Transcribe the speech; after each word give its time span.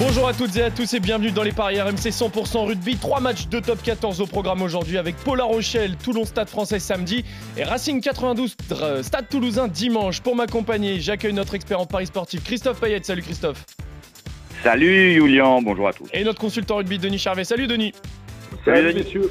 Bonjour 0.00 0.26
à 0.26 0.34
toutes 0.34 0.56
et 0.56 0.62
à 0.62 0.70
tous 0.72 0.92
et 0.94 0.98
bienvenue 0.98 1.30
dans 1.30 1.44
les 1.44 1.52
paris 1.52 1.80
RMC 1.80 2.10
100% 2.10 2.66
rugby. 2.66 2.96
Trois 2.96 3.20
matchs 3.20 3.46
de 3.46 3.60
top 3.60 3.80
14 3.80 4.20
au 4.20 4.26
programme 4.26 4.60
aujourd'hui 4.60 4.98
avec 4.98 5.14
Paula 5.16 5.44
Rochelle, 5.44 5.96
Toulon 5.96 6.24
Stade 6.24 6.48
français 6.48 6.80
samedi 6.80 7.24
et 7.56 7.62
Racing 7.62 8.00
92 8.00 8.56
Stade 9.02 9.28
Toulousain 9.28 9.68
dimanche. 9.68 10.20
Pour 10.20 10.34
m'accompagner, 10.34 10.98
j'accueille 10.98 11.32
notre 11.32 11.54
expert 11.54 11.78
en 11.78 11.86
paris 11.86 12.06
sportif 12.06 12.42
Christophe 12.42 12.80
Payette. 12.80 13.04
Salut 13.04 13.22
Christophe. 13.22 13.64
Salut 14.64 15.14
Julian, 15.14 15.62
bonjour 15.62 15.86
à 15.86 15.92
tous. 15.92 16.08
Et 16.12 16.24
notre 16.24 16.40
consultant 16.40 16.76
rugby 16.76 16.98
Denis 16.98 17.18
Charvet. 17.18 17.44
Salut 17.44 17.68
Denis. 17.68 17.92
Salut, 18.64 18.88
Salut 18.88 18.94
messieurs. 18.94 19.30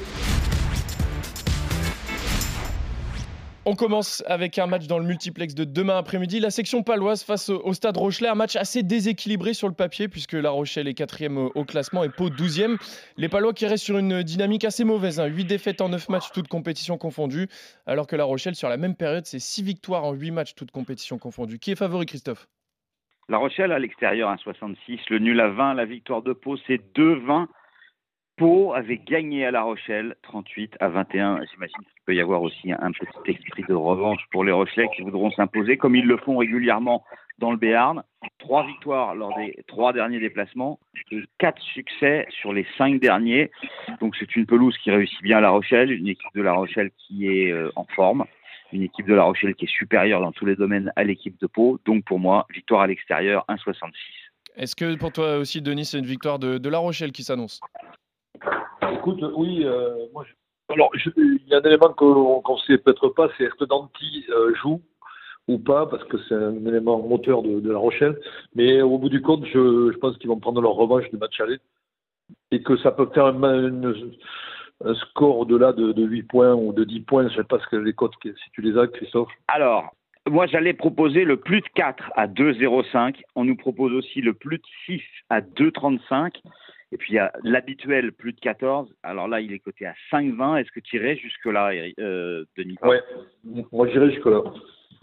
On 3.66 3.76
commence 3.76 4.22
avec 4.26 4.58
un 4.58 4.66
match 4.66 4.86
dans 4.88 4.98
le 4.98 5.06
multiplex 5.06 5.54
de 5.54 5.64
demain 5.64 5.96
après-midi. 5.96 6.38
La 6.38 6.50
section 6.50 6.82
paloise 6.82 7.22
face 7.22 7.48
au 7.48 7.72
Stade 7.72 7.96
Rochelet, 7.96 8.28
un 8.28 8.34
match 8.34 8.56
assez 8.56 8.82
déséquilibré 8.82 9.54
sur 9.54 9.68
le 9.68 9.74
papier 9.74 10.06
puisque 10.06 10.34
La 10.34 10.50
Rochelle 10.50 10.86
est 10.86 10.92
quatrième 10.92 11.38
au 11.38 11.64
classement 11.64 12.04
et 12.04 12.10
Pau 12.10 12.28
douzième. 12.28 12.76
Les 13.16 13.30
Palois 13.30 13.54
qui 13.54 13.66
restent 13.66 13.84
sur 13.84 13.96
une 13.96 14.22
dynamique 14.22 14.66
assez 14.66 14.84
mauvaise, 14.84 15.18
hein. 15.18 15.24
8 15.24 15.46
défaites 15.46 15.80
en 15.80 15.88
9 15.88 16.10
matchs, 16.10 16.30
toutes 16.34 16.48
compétitions 16.48 16.98
confondues, 16.98 17.48
alors 17.86 18.06
que 18.06 18.16
La 18.16 18.24
Rochelle 18.24 18.54
sur 18.54 18.68
la 18.68 18.76
même 18.76 18.96
période, 18.96 19.24
c'est 19.24 19.38
6 19.38 19.62
victoires 19.62 20.04
en 20.04 20.12
8 20.12 20.30
matchs, 20.30 20.54
toutes 20.54 20.70
compétitions 20.70 21.16
confondues. 21.16 21.58
Qui 21.58 21.70
est 21.70 21.76
favori 21.76 22.04
Christophe? 22.04 22.46
La 23.30 23.38
Rochelle 23.38 23.72
à 23.72 23.78
l'extérieur, 23.78 24.30
1,66, 24.30 25.00
le 25.08 25.20
nul 25.20 25.40
à 25.40 25.48
20, 25.48 25.72
la 25.72 25.86
victoire 25.86 26.20
de 26.20 26.34
Pau 26.34 26.58
c'est 26.66 26.82
2-20. 26.94 27.46
Pau 28.36 28.74
avait 28.74 28.98
gagné 28.98 29.46
à 29.46 29.52
La 29.52 29.62
Rochelle 29.62 30.16
38 30.22 30.76
à 30.80 30.88
21. 30.88 31.40
J'imagine 31.52 31.76
qu'il 31.76 32.02
peut 32.04 32.14
y 32.14 32.20
avoir 32.20 32.42
aussi 32.42 32.72
un 32.72 32.90
petit 32.90 33.30
esprit 33.32 33.62
de 33.68 33.74
revanche 33.74 34.20
pour 34.32 34.42
les 34.42 34.50
Rochelais 34.50 34.88
qui 34.96 35.02
voudront 35.02 35.30
s'imposer 35.30 35.76
comme 35.76 35.94
ils 35.94 36.06
le 36.06 36.16
font 36.16 36.36
régulièrement 36.38 37.04
dans 37.38 37.52
le 37.52 37.56
Béarn. 37.56 38.02
Trois 38.38 38.66
victoires 38.66 39.14
lors 39.14 39.36
des 39.36 39.62
trois 39.68 39.92
derniers 39.92 40.18
déplacements 40.18 40.80
et 41.12 41.22
quatre 41.38 41.62
succès 41.62 42.26
sur 42.30 42.52
les 42.52 42.66
cinq 42.76 43.00
derniers. 43.00 43.52
Donc 44.00 44.16
c'est 44.18 44.34
une 44.34 44.46
pelouse 44.46 44.76
qui 44.78 44.90
réussit 44.90 45.22
bien 45.22 45.38
à 45.38 45.40
La 45.40 45.50
Rochelle, 45.50 45.92
une 45.92 46.08
équipe 46.08 46.34
de 46.34 46.42
La 46.42 46.54
Rochelle 46.54 46.90
qui 46.98 47.28
est 47.28 47.52
euh, 47.52 47.70
en 47.76 47.84
forme, 47.94 48.24
une 48.72 48.82
équipe 48.82 49.06
de 49.06 49.14
La 49.14 49.22
Rochelle 49.22 49.54
qui 49.54 49.66
est 49.66 49.72
supérieure 49.72 50.20
dans 50.20 50.32
tous 50.32 50.46
les 50.46 50.56
domaines 50.56 50.92
à 50.96 51.04
l'équipe 51.04 51.40
de 51.40 51.46
Pau. 51.46 51.78
Donc 51.84 52.04
pour 52.04 52.18
moi, 52.18 52.46
victoire 52.52 52.80
à 52.80 52.86
l'extérieur 52.88 53.44
1,66. 53.48 53.92
Est-ce 54.56 54.76
que 54.76 54.96
pour 54.96 55.12
toi 55.12 55.36
aussi, 55.38 55.62
Denis, 55.62 55.84
c'est 55.84 55.98
une 55.98 56.06
victoire 56.06 56.38
de, 56.38 56.58
de 56.58 56.68
La 56.68 56.78
Rochelle 56.78 57.10
qui 57.12 57.24
s'annonce? 57.24 57.60
Écoute, 58.94 59.24
oui, 59.36 59.62
euh, 59.64 60.06
alors 60.68 60.90
il 61.16 61.40
y 61.46 61.54
a 61.54 61.58
un 61.58 61.62
élément 61.62 61.92
qu'on 61.92 62.42
ne 62.48 62.58
sait 62.60 62.78
peut-être 62.78 63.08
pas, 63.10 63.28
c'est 63.36 63.44
est-ce 63.44 63.54
que 63.54 63.64
Danti 63.64 64.24
euh, 64.30 64.54
joue 64.62 64.80
ou 65.46 65.58
pas, 65.58 65.86
parce 65.86 66.04
que 66.04 66.16
c'est 66.28 66.34
un 66.34 66.64
élément 66.64 67.00
moteur 67.06 67.42
de, 67.42 67.70
La 67.70 67.78
Rochelle. 67.78 68.18
Mais 68.54 68.80
au 68.80 68.96
bout 68.98 69.10
du 69.10 69.20
compte, 69.20 69.44
je, 69.46 69.90
pense 69.98 70.16
qu'ils 70.18 70.28
vont 70.28 70.40
prendre 70.40 70.62
leur 70.62 70.72
revanche 70.72 71.10
du 71.10 71.18
match 71.18 71.38
aller 71.40 71.58
et 72.50 72.62
que 72.62 72.76
ça 72.78 72.92
peut 72.92 73.08
faire 73.12 73.26
un 73.26 74.94
score 74.94 75.38
au-delà 75.38 75.72
de, 75.72 75.92
de, 75.92 76.02
8 76.02 76.22
points 76.22 76.54
ou 76.54 76.72
de 76.72 76.84
10 76.84 77.00
points. 77.00 77.28
Je 77.28 77.34
ne 77.34 77.42
sais 77.42 77.44
pas 77.44 77.58
ce 77.58 77.66
que 77.66 77.76
les 77.76 77.92
cotes, 77.92 78.14
si 78.22 78.50
tu 78.52 78.62
les 78.62 78.78
as, 78.78 78.86
Christophe. 78.86 79.30
Alors, 79.48 79.92
moi, 80.30 80.46
j'allais 80.46 80.72
proposer 80.72 81.24
le 81.24 81.36
plus 81.36 81.60
de 81.60 81.66
4 81.74 82.10
à 82.16 82.26
2,05. 82.26 83.20
On 83.34 83.44
nous 83.44 83.56
propose 83.56 83.92
aussi 83.92 84.22
le 84.22 84.32
plus 84.32 84.56
de 84.56 84.64
6 84.86 85.02
à 85.28 85.42
2,35. 85.42 86.40
Et 86.94 86.96
puis 86.96 87.14
il 87.14 87.16
y 87.16 87.18
a 87.18 87.32
l'habituel 87.42 88.12
plus 88.12 88.32
de 88.32 88.38
14. 88.38 88.94
Alors 89.02 89.26
là, 89.26 89.40
il 89.40 89.52
est 89.52 89.58
coté 89.58 89.84
à 89.84 89.94
5,20. 90.12 90.58
Est-ce 90.60 90.70
que 90.70 90.78
tu 90.78 90.96
irais 90.96 91.16
jusque-là, 91.16 91.72
euh, 91.98 92.44
Denis 92.56 92.76
Ouais, 92.84 93.02
moi 93.72 93.88
j'irais 93.88 94.12
jusque-là. 94.12 94.42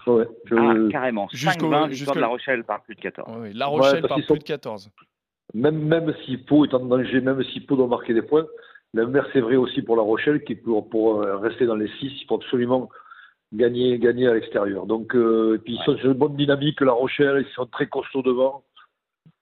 Ouais, 0.08 0.26
Ah, 0.52 0.74
carrément. 0.90 1.28
5,20 1.28 1.92
jusqu'à 1.92 2.14
de 2.14 2.22
La 2.22 2.28
Rochelle 2.28 2.64
par 2.64 2.82
plus 2.82 2.96
de 2.96 3.02
14. 3.02 3.38
Oui, 3.42 3.52
la 3.54 3.66
Rochelle 3.68 4.04
par 4.04 4.18
plus 4.26 4.40
de 4.40 4.44
14. 4.44 4.90
Même, 5.54 5.80
même 5.86 6.14
si 6.26 6.38
Pau 6.38 6.64
est 6.64 6.74
en 6.74 6.80
danger, 6.80 7.20
même 7.20 7.44
si 7.44 7.60
Pau 7.60 7.76
doit 7.76 7.88
marquer 7.88 8.14
des 8.14 8.22
points, 8.22 8.48
l'inverse 8.94 9.28
est 9.36 9.42
vrai 9.42 9.58
aussi 9.58 9.82
pour 9.82 9.98
La 9.98 10.02
Rochelle, 10.02 10.46
qui 10.46 10.56
pour, 10.56 10.90
pour 10.90 11.22
euh, 11.22 11.36
rester 11.40 11.66
dans 11.66 11.76
les 11.76 11.90
6, 12.00 12.06
il 12.22 12.26
faut 12.26 12.36
absolument 12.36 12.90
gagner, 13.52 14.00
gagner 14.00 14.28
à 14.28 14.34
l'extérieur. 14.34 14.86
Donc, 14.86 15.14
euh, 15.14 15.56
et 15.56 15.58
puis 15.60 15.74
ils 15.74 15.84
sont 15.84 15.98
sur 15.98 16.10
une 16.12 16.18
bonne 16.18 16.38
dynamique, 16.38 16.80
La 16.80 16.94
Rochelle, 16.94 17.46
ils 17.46 17.54
sont 17.54 17.66
très 17.66 17.88
costauds 17.88 18.22
devant. 18.22 18.64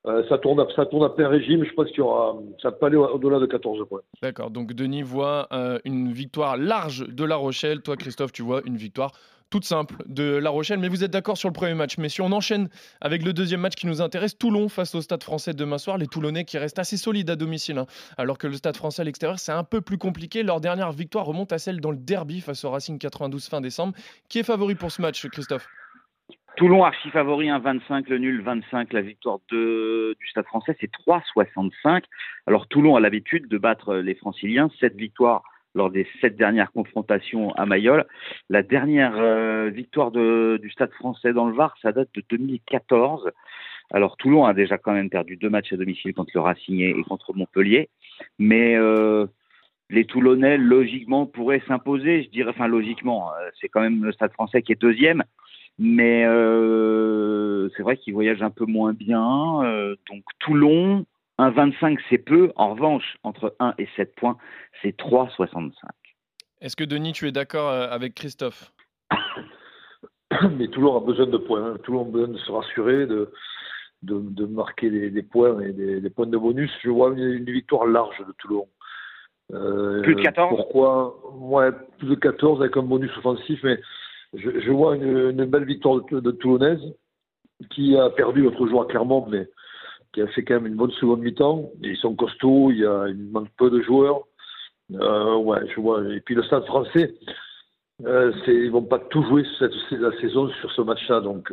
Euh, 0.05 0.23
ça, 0.29 0.37
tourne, 0.37 0.59
à 0.61 1.09
plein 1.09 1.27
régime. 1.27 1.65
Je 1.65 1.73
pense 1.73 1.87
qu'il 1.87 1.97
y 1.97 2.01
aura. 2.01 2.35
Ça 2.61 2.71
peut 2.71 2.85
aller 2.85 2.95
au-delà 2.95 3.39
de 3.39 3.45
14 3.45 3.87
points. 3.87 4.01
D'accord. 4.21 4.49
Donc 4.49 4.73
Denis 4.73 5.01
voit 5.01 5.47
euh, 5.51 5.79
une 5.83 6.11
victoire 6.11 6.57
large 6.57 7.05
de 7.07 7.23
La 7.25 7.35
Rochelle. 7.35 7.81
Toi, 7.81 7.97
Christophe, 7.97 8.31
tu 8.31 8.41
vois 8.41 8.61
une 8.65 8.77
victoire 8.77 9.11
toute 9.49 9.65
simple 9.65 9.95
de 10.05 10.23
La 10.35 10.51
Rochelle. 10.51 10.79
Mais 10.79 10.87
vous 10.87 11.03
êtes 11.03 11.11
d'accord 11.11 11.37
sur 11.37 11.49
le 11.49 11.53
premier 11.53 11.73
match. 11.73 11.97
Mais 11.97 12.07
si 12.07 12.21
on 12.21 12.31
enchaîne 12.31 12.69
avec 13.01 13.23
le 13.23 13.33
deuxième 13.33 13.59
match 13.59 13.75
qui 13.75 13.87
nous 13.87 14.01
intéresse, 14.01 14.37
Toulon 14.37 14.69
face 14.69 14.95
au 14.95 15.01
Stade 15.01 15.23
français 15.23 15.53
demain 15.53 15.77
soir. 15.77 15.97
Les 15.97 16.07
Toulonnais 16.07 16.45
qui 16.45 16.57
restent 16.57 16.79
assez 16.79 16.95
solides 16.95 17.29
à 17.29 17.35
domicile. 17.35 17.77
Hein. 17.77 17.85
alors 18.17 18.37
que 18.37 18.47
le 18.47 18.53
Stade 18.53 18.77
français 18.77 19.01
à 19.01 19.05
l'extérieur, 19.05 19.37
c'est 19.37 19.51
un 19.51 19.65
peu 19.65 19.81
plus 19.81 19.97
compliqué. 19.97 20.43
Leur 20.43 20.61
dernière 20.61 20.93
victoire 20.93 21.25
remonte 21.25 21.51
à 21.51 21.57
celle 21.57 21.81
dans 21.81 21.91
le 21.91 21.97
derby 21.97 22.39
face 22.39 22.63
au 22.63 22.69
Racing 22.69 22.97
92 22.99 23.47
fin 23.47 23.59
décembre. 23.59 23.93
Qui 24.29 24.39
est 24.39 24.43
favori 24.43 24.75
pour 24.75 24.91
ce 24.91 25.01
match, 25.01 25.27
Christophe? 25.27 25.67
Toulon 26.59 26.83
archi 26.83 27.09
favori 27.09 27.47
1,25, 27.47 28.09
le 28.09 28.17
nul 28.17 28.41
25, 28.41 28.91
la 28.91 28.99
victoire 28.99 29.39
du 29.49 30.27
Stade 30.29 30.43
français 30.43 30.75
c'est 30.81 30.91
3,65. 30.91 32.03
Alors 32.47 32.67
Toulon 32.67 32.97
a 32.97 32.99
l'habitude 32.99 33.47
de 33.47 33.57
battre 33.57 33.95
les 33.95 34.13
franciliens, 34.13 34.69
7 34.81 34.93
victoires 34.97 35.43
lors 35.73 35.89
des 35.89 36.05
sept 36.19 36.35
dernières 36.35 36.73
confrontations 36.73 37.53
à 37.53 37.65
Mayol. 37.65 38.05
La 38.49 38.61
dernière 38.61 39.13
euh, 39.15 39.69
victoire 39.69 40.11
du 40.11 40.69
Stade 40.69 40.91
français 40.91 41.31
dans 41.31 41.47
le 41.47 41.55
Var, 41.55 41.73
ça 41.81 41.93
date 41.93 42.09
de 42.13 42.23
2014. 42.29 43.31
Alors 43.91 44.17
Toulon 44.17 44.43
a 44.43 44.53
déjà 44.53 44.77
quand 44.77 44.91
même 44.91 45.09
perdu 45.09 45.37
deux 45.37 45.49
matchs 45.49 45.71
à 45.71 45.77
domicile 45.77 46.13
contre 46.13 46.31
le 46.35 46.41
Racing 46.41 46.81
et 46.81 47.03
contre 47.03 47.33
Montpellier, 47.33 47.87
mais 48.37 48.75
euh, 48.75 49.27
les 49.89 50.03
Toulonnais 50.03 50.57
logiquement 50.57 51.25
pourraient 51.25 51.63
s'imposer. 51.69 52.23
Je 52.23 52.29
dirais, 52.31 52.49
enfin 52.49 52.67
logiquement, 52.67 53.31
euh, 53.31 53.49
c'est 53.61 53.69
quand 53.69 53.79
même 53.79 54.03
le 54.03 54.11
Stade 54.11 54.33
français 54.33 54.61
qui 54.61 54.73
est 54.73 54.81
deuxième. 54.81 55.23
Mais 55.79 56.25
euh, 56.25 57.69
c'est 57.75 57.83
vrai 57.83 57.95
qu'il 57.95 58.13
voyage 58.13 58.43
un 58.43 58.49
peu 58.49 58.65
moins 58.65 58.91
bien. 58.91 59.63
Euh, 59.63 59.95
donc 60.09 60.23
Toulon, 60.39 61.05
1,25 61.39 61.97
c'est 62.09 62.17
peu. 62.17 62.51
En 62.57 62.73
revanche, 62.73 63.17
entre 63.23 63.55
1 63.59 63.75
et 63.77 63.87
7 63.95 64.13
points, 64.15 64.37
c'est 64.81 64.97
3,65. 64.97 65.71
Est-ce 66.59 66.75
que 66.75 66.83
Denis, 66.83 67.13
tu 67.13 67.29
es 67.29 67.31
d'accord 67.31 67.69
euh, 67.69 67.87
avec 67.89 68.13
Christophe? 68.13 68.73
Mais 70.57 70.67
Toulon 70.67 70.97
a 70.97 70.99
besoin 70.99 71.27
de 71.27 71.37
points. 71.37 71.65
Hein. 71.65 71.77
Toulon 71.83 72.01
a 72.01 72.11
besoin 72.11 72.27
de 72.27 72.37
se 72.37 72.51
rassurer, 72.51 73.07
de, 73.07 73.31
de, 74.03 74.45
marquer 74.45 74.89
des, 74.89 75.23
points 75.23 75.61
et 75.61 75.71
des, 75.71 76.09
points 76.09 76.27
de 76.27 76.37
bonus. 76.37 76.71
Je 76.83 76.89
vois 76.89 77.11
une, 77.11 77.45
victoire 77.45 77.87
large 77.87 78.19
de 78.19 78.33
Toulon. 78.37 78.67
plus 79.47 80.15
de 80.15 80.21
14 80.23 80.49
Pourquoi? 80.49 81.21
Ouais, 81.35 81.71
plus 81.99 82.09
de 82.09 82.15
14 82.15 82.61
avec 82.61 82.75
un 82.75 82.83
bonus 82.83 83.15
offensif, 83.17 83.61
mais 83.63 83.79
je, 84.33 84.71
vois 84.71 84.95
une, 84.95 85.45
belle 85.45 85.65
victoire 85.65 86.01
de, 86.01 86.19
de, 86.19 86.31
Toulonnaise 86.31 86.81
qui 87.71 87.97
a 87.97 88.09
perdu 88.09 88.43
l'autre 88.43 88.67
jour 88.67 88.81
à 88.83 88.85
Clermont, 88.85 89.25
mais 89.27 89.49
qui 90.13 90.21
a 90.21 90.27
fait 90.27 90.43
quand 90.43 90.55
même 90.55 90.67
une 90.67 90.75
bonne 90.75 90.91
seconde 90.91 91.21
mi-temps. 91.21 91.71
Ils 91.81 91.97
sont 91.97 92.15
costauds, 92.15 92.71
il, 92.71 92.79
y 92.79 92.85
a, 92.85 93.07
il 93.07 93.29
manque 93.31 93.49
peu 93.57 93.69
de 93.69 93.81
joueurs. 93.81 94.21
Euh, 94.93 95.35
ouais, 95.35 95.59
je 95.73 95.79
vois. 95.79 96.03
Et 96.13 96.19
puis 96.21 96.35
le 96.35 96.43
stade 96.43 96.65
français, 96.65 97.13
euh, 98.05 98.31
ils 98.47 98.71
vont 98.71 98.83
pas 98.83 98.99
tout 98.99 99.23
jouer 99.23 99.43
cette, 99.57 99.73
la 99.91 100.11
saison 100.19 100.49
sur 100.61 100.71
ce 100.71 100.81
match-là, 100.81 101.21
donc 101.21 101.51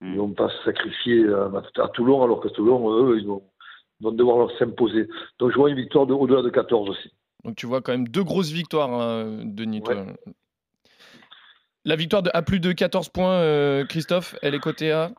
hmm. 0.00 0.12
ils 0.12 0.18
vont 0.18 0.32
pas 0.32 0.48
se 0.48 0.64
sacrifier 0.64 1.26
à, 1.26 1.88
Toulon, 1.88 2.22
alors 2.22 2.40
que 2.40 2.48
Toulon, 2.48 2.90
eux, 2.90 3.18
ils 3.18 3.26
vont, 3.26 3.42
devoir 4.00 4.50
s'imposer. 4.58 5.08
Donc 5.38 5.50
je 5.50 5.56
vois 5.56 5.70
une 5.70 5.76
victoire 5.76 6.08
au-delà 6.08 6.42
de 6.42 6.50
14 6.50 6.90
aussi. 6.90 7.10
Donc 7.44 7.56
tu 7.56 7.66
vois 7.66 7.80
quand 7.82 7.92
même 7.92 8.08
deux 8.08 8.24
grosses 8.24 8.52
victoires, 8.52 8.92
hein, 8.92 9.40
Denis. 9.44 9.82
La 11.86 11.96
victoire 11.96 12.22
de, 12.22 12.30
à 12.32 12.40
plus 12.40 12.60
de 12.60 12.72
14 12.72 13.10
points, 13.10 13.32
euh, 13.32 13.84
Christophe, 13.84 14.36
elle 14.40 14.54
est 14.54 14.60
cotée 14.60 14.90
à 14.90 15.10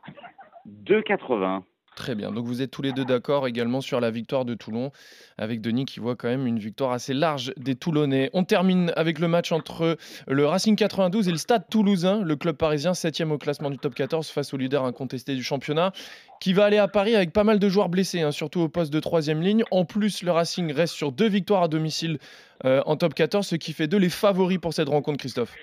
2,80. 0.67 1.61
Très 1.95 2.15
bien. 2.15 2.31
Donc 2.31 2.45
vous 2.45 2.61
êtes 2.61 2.71
tous 2.71 2.81
les 2.81 2.91
deux 2.91 3.05
d'accord 3.05 3.47
également 3.47 3.79
sur 3.79 4.01
la 4.01 4.11
victoire 4.11 4.43
de 4.43 4.53
Toulon, 4.53 4.91
avec 5.37 5.61
Denis 5.61 5.85
qui 5.85 6.01
voit 6.01 6.15
quand 6.15 6.27
même 6.27 6.45
une 6.45 6.59
victoire 6.59 6.91
assez 6.91 7.13
large 7.13 7.53
des 7.55 7.75
Toulonnais. 7.75 8.31
On 8.33 8.43
termine 8.43 8.91
avec 8.97 9.19
le 9.19 9.27
match 9.29 9.51
entre 9.53 9.95
le 10.27 10.45
Racing 10.45 10.75
92 10.75 11.29
et 11.29 11.31
le 11.31 11.37
Stade 11.37 11.69
Toulousain, 11.69 12.21
le 12.21 12.35
club 12.35 12.57
parisien 12.57 12.93
7 12.93 13.21
au 13.21 13.37
classement 13.37 13.69
du 13.69 13.77
top 13.77 13.95
14 13.95 14.27
face 14.29 14.53
au 14.53 14.57
leader 14.57 14.83
incontesté 14.83 15.35
du 15.35 15.43
championnat, 15.43 15.93
qui 16.41 16.51
va 16.51 16.65
aller 16.65 16.79
à 16.79 16.89
Paris 16.89 17.15
avec 17.15 17.31
pas 17.31 17.45
mal 17.45 17.59
de 17.59 17.69
joueurs 17.69 17.89
blessés, 17.89 18.21
hein, 18.21 18.31
surtout 18.31 18.59
au 18.59 18.67
poste 18.69 18.91
de 18.91 18.99
troisième 18.99 19.41
ligne. 19.41 19.63
En 19.71 19.85
plus, 19.85 20.21
le 20.21 20.31
Racing 20.31 20.73
reste 20.73 20.95
sur 20.95 21.13
deux 21.13 21.29
victoires 21.29 21.63
à 21.63 21.67
domicile 21.69 22.17
euh, 22.65 22.81
en 22.87 22.97
top 22.97 23.13
14, 23.13 23.47
ce 23.47 23.55
qui 23.55 23.71
fait 23.71 23.87
d'eux 23.87 23.99
les 23.99 24.09
favoris 24.09 24.57
pour 24.57 24.73
cette 24.73 24.89
rencontre, 24.89 25.19
Christophe. 25.19 25.53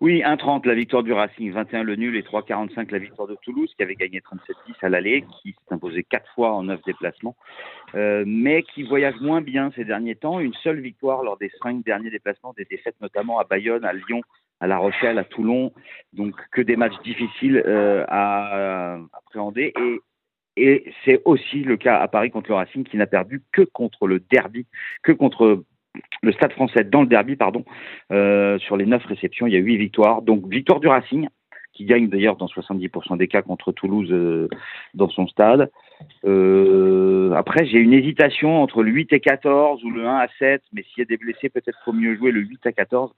Oui, 0.00 0.22
1,30 0.22 0.64
la 0.64 0.74
victoire 0.74 1.02
du 1.02 1.12
Racing, 1.12 1.50
21 1.50 1.82
le 1.82 1.96
nul 1.96 2.16
et 2.16 2.22
3,45 2.22 2.92
la 2.92 2.98
victoire 2.98 3.26
de 3.26 3.36
Toulouse 3.42 3.72
qui 3.76 3.82
avait 3.82 3.96
gagné 3.96 4.20
37-10 4.20 4.54
à 4.82 4.88
l'aller, 4.88 5.24
qui 5.42 5.50
s'est 5.50 5.74
imposé 5.74 6.04
quatre 6.04 6.32
fois 6.34 6.52
en 6.52 6.62
neuf 6.62 6.80
déplacements, 6.86 7.34
euh, 7.96 8.22
mais 8.24 8.62
qui 8.62 8.84
voyage 8.84 9.16
moins 9.20 9.40
bien 9.40 9.72
ces 9.74 9.84
derniers 9.84 10.14
temps. 10.14 10.38
Une 10.38 10.54
seule 10.54 10.78
victoire 10.78 11.24
lors 11.24 11.36
des 11.36 11.50
cinq 11.60 11.84
derniers 11.84 12.10
déplacements, 12.10 12.54
des 12.56 12.64
défaites 12.64 12.94
notamment 13.00 13.40
à 13.40 13.44
Bayonne, 13.44 13.84
à 13.84 13.92
Lyon, 13.92 14.22
à 14.60 14.68
La 14.68 14.78
Rochelle, 14.78 15.18
à 15.18 15.24
Toulon, 15.24 15.72
donc 16.12 16.36
que 16.52 16.62
des 16.62 16.76
matchs 16.76 17.00
difficiles 17.02 17.60
euh, 17.66 18.04
à 18.06 18.98
appréhender 19.12 19.72
et 19.76 20.00
et 20.60 20.92
c'est 21.04 21.22
aussi 21.24 21.62
le 21.62 21.76
cas 21.76 21.98
à 21.98 22.08
Paris 22.08 22.32
contre 22.32 22.50
le 22.50 22.56
Racing 22.56 22.82
qui 22.82 22.96
n'a 22.96 23.06
perdu 23.06 23.42
que 23.52 23.62
contre 23.62 24.08
le 24.08 24.18
derby, 24.18 24.66
que 25.04 25.12
contre 25.12 25.62
le 26.22 26.32
Stade 26.32 26.52
français 26.52 26.84
dans 26.84 27.02
le 27.02 27.06
derby, 27.06 27.36
pardon. 27.36 27.64
Euh, 28.12 28.58
sur 28.58 28.76
les 28.76 28.86
neuf 28.86 29.04
réceptions, 29.04 29.46
il 29.46 29.52
y 29.52 29.56
a 29.56 29.60
huit 29.60 29.76
victoires. 29.76 30.22
Donc 30.22 30.48
victoire 30.48 30.80
du 30.80 30.88
Racing, 30.88 31.28
qui 31.72 31.84
gagne 31.84 32.08
d'ailleurs 32.08 32.36
dans 32.36 32.46
70% 32.46 33.16
des 33.16 33.28
cas 33.28 33.42
contre 33.42 33.72
Toulouse 33.72 34.08
euh, 34.10 34.48
dans 34.94 35.08
son 35.08 35.26
stade. 35.26 35.70
Euh, 36.24 37.32
après, 37.32 37.66
j'ai 37.66 37.78
une 37.78 37.92
hésitation 37.92 38.62
entre 38.62 38.82
le 38.82 38.90
8 38.90 39.12
et 39.12 39.20
14 39.20 39.84
ou 39.84 39.90
le 39.90 40.06
1 40.06 40.16
à 40.16 40.28
7, 40.38 40.62
mais 40.72 40.82
s'il 40.82 40.98
y 40.98 41.02
a 41.02 41.04
des 41.04 41.16
blessés, 41.16 41.48
peut-être 41.48 41.78
faut 41.84 41.92
mieux 41.92 42.16
jouer 42.16 42.32
le 42.32 42.40
8 42.40 42.66
à 42.66 42.72
14. 42.72 43.12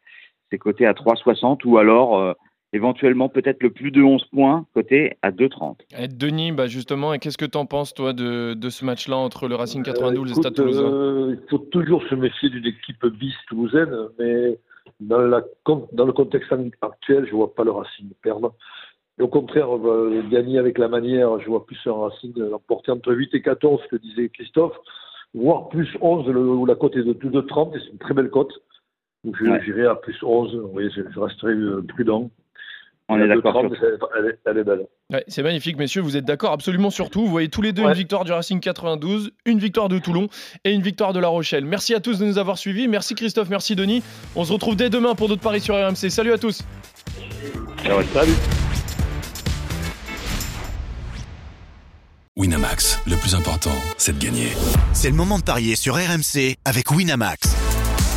C'est 0.50 0.58
coté 0.58 0.86
à 0.86 0.92
3,60 0.92 1.60
ou 1.64 1.78
alors 1.78 2.34
éventuellement 2.72 3.28
peut-être 3.28 3.62
le 3.62 3.70
plus 3.70 3.90
de 3.90 4.02
11 4.02 4.24
points, 4.26 4.66
côté 4.74 5.16
à 5.22 5.30
2,30. 5.30 5.76
Et 5.98 6.08
Denis, 6.08 6.52
bah 6.52 6.66
justement, 6.66 7.18
qu'est-ce 7.18 7.38
que 7.38 7.44
tu 7.44 7.58
en 7.58 7.66
penses, 7.66 7.94
toi, 7.94 8.12
de, 8.12 8.54
de 8.54 8.68
ce 8.68 8.84
match-là 8.84 9.16
entre 9.16 9.48
le 9.48 9.56
Racing 9.56 9.82
92 9.82 10.30
et 10.30 10.34
le 10.34 10.40
Stade 10.40 10.54
Toulousain 10.54 10.84
euh, 10.84 11.36
Il 11.40 11.48
faut 11.50 11.58
toujours 11.58 12.02
se 12.08 12.14
méfier 12.14 12.48
d'une 12.48 12.66
équipe 12.66 13.04
bis 13.06 13.34
toulousaine, 13.48 13.94
mais 14.18 14.58
dans, 15.00 15.18
la, 15.18 15.42
dans 15.92 16.06
le 16.06 16.12
contexte 16.12 16.52
actuel, 16.82 17.26
je 17.26 17.32
ne 17.32 17.36
vois 17.36 17.54
pas 17.54 17.64
le 17.64 17.72
Racing 17.72 18.10
perdre. 18.22 18.54
Et 19.18 19.22
au 19.22 19.28
contraire, 19.28 19.68
gagner 20.30 20.58
avec 20.58 20.78
la 20.78 20.88
manière, 20.88 21.38
je 21.40 21.46
vois 21.46 21.66
plus 21.66 21.78
un 21.86 21.92
Racing 21.92 22.32
l'emporter 22.38 22.92
entre 22.92 23.12
8 23.12 23.34
et 23.34 23.42
14, 23.42 23.80
ce 23.82 23.96
que 23.96 24.00
disait 24.00 24.28
Christophe, 24.28 24.76
voire 25.34 25.68
plus 25.68 25.88
11, 26.00 26.28
où 26.28 26.66
la 26.66 26.74
cote 26.74 26.96
est 26.96 27.02
de, 27.02 27.12
de 27.12 27.40
30, 27.40 27.74
et 27.74 27.78
c'est 27.80 27.92
une 27.92 27.98
très 27.98 28.14
belle 28.14 28.30
cote. 28.30 28.52
Donc 29.24 29.36
je 29.38 29.44
j'irai 29.64 29.84
à 29.84 29.96
plus 29.96 30.16
11, 30.22 30.70
oui, 30.72 30.88
je 30.94 31.20
resterai 31.20 31.52
euh, 31.52 31.84
prudent. 31.86 32.30
On 33.12 33.20
est 33.20 33.26
d'accord. 33.26 33.60
c'est 35.26 35.42
magnifique, 35.42 35.76
messieurs. 35.76 36.00
Vous 36.00 36.16
êtes 36.16 36.24
d'accord 36.24 36.52
absolument 36.52 36.90
sur 36.90 37.10
tout. 37.10 37.22
Vous 37.22 37.30
voyez 37.30 37.48
tous 37.48 37.60
les 37.60 37.72
deux 37.72 37.82
une 37.82 37.92
victoire 37.92 38.24
du 38.24 38.32
Racing 38.32 38.60
92, 38.60 39.32
une 39.46 39.58
victoire 39.58 39.88
de 39.88 39.98
Toulon 39.98 40.28
et 40.64 40.72
une 40.72 40.82
victoire 40.82 41.12
de 41.12 41.18
La 41.18 41.26
Rochelle. 41.26 41.64
Merci 41.64 41.94
à 41.94 42.00
tous 42.00 42.20
de 42.20 42.24
nous 42.24 42.38
avoir 42.38 42.56
suivis. 42.56 42.86
Merci 42.86 43.16
Christophe, 43.16 43.50
merci 43.50 43.74
Denis. 43.74 44.02
On 44.36 44.44
se 44.44 44.52
retrouve 44.52 44.76
dès 44.76 44.90
demain 44.90 45.16
pour 45.16 45.28
d'autres 45.28 45.42
paris 45.42 45.60
sur 45.60 45.74
RMC. 45.74 46.08
Salut 46.08 46.32
à 46.32 46.38
tous. 46.38 46.62
salut. 48.12 48.32
Winamax, 52.36 53.00
le 53.06 53.16
plus 53.16 53.34
important, 53.34 53.74
c'est 53.98 54.16
de 54.18 54.24
gagner. 54.24 54.48
C'est 54.92 55.10
le 55.10 55.16
moment 55.16 55.38
de 55.38 55.42
parier 55.42 55.74
sur 55.74 55.96
RMC 55.96 56.54
avec 56.64 56.90
Winamax. 56.92 57.59